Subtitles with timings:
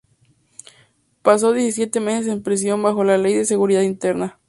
[1.21, 4.39] Pasó diecisiete meses en prisión bajo la Ley de Seguridad Interna.